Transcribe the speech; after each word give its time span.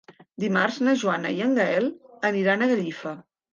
Dimarts 0.43 0.79
na 0.87 0.95
Joana 1.01 1.35
i 1.37 1.45
en 1.49 1.53
Gaël 1.61 1.87
aniran 2.33 2.67
a 2.67 2.73
Gallifa. 2.75 3.17